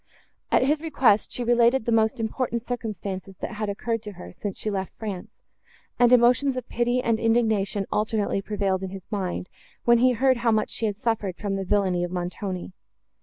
At 0.49 0.63
his 0.63 0.81
request, 0.81 1.31
she 1.31 1.43
related 1.43 1.85
the 1.85 1.91
most 1.91 2.19
important 2.19 2.65
circumstances, 2.65 3.37
that 3.37 3.51
had 3.57 3.69
occurred 3.69 4.01
to 4.01 4.13
her, 4.13 4.31
since 4.31 4.57
she 4.57 4.71
left 4.71 4.97
France, 4.97 5.29
and 5.99 6.11
emotions 6.11 6.57
of 6.57 6.67
pity 6.67 7.03
and 7.03 7.19
indignation 7.19 7.85
alternately 7.91 8.41
prevailed 8.41 8.81
in 8.81 8.89
his 8.89 9.05
mind, 9.11 9.47
when 9.85 9.99
he 9.99 10.13
heard 10.13 10.37
how 10.37 10.49
much 10.49 10.71
she 10.71 10.87
had 10.87 10.95
suffered 10.95 11.37
from 11.37 11.55
the 11.55 11.63
villany 11.63 12.03
of 12.03 12.09
Montoni. 12.09 12.71